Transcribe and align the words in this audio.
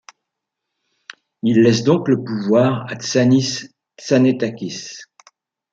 Il 1.43 1.61
laisse 1.61 1.83
donc 1.83 2.07
le 2.07 2.23
pouvoir 2.23 2.91
à 2.91 2.95
Tzannís 2.95 3.69
Tzannetákis. 3.99 5.03